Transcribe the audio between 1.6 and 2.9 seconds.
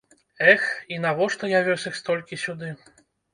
вёз іх столькі сюды?